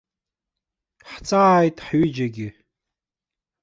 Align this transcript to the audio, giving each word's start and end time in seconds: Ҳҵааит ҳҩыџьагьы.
Ҳҵааит 1.11 1.77
ҳҩыџьагьы. 1.85 2.47